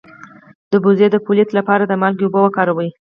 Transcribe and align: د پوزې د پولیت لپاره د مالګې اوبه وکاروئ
د 0.71 0.73
پوزې 0.83 1.07
د 1.11 1.15
پولیت 1.25 1.49
لپاره 1.57 1.83
د 1.85 1.93
مالګې 2.01 2.25
اوبه 2.25 2.39
وکاروئ 2.43 2.89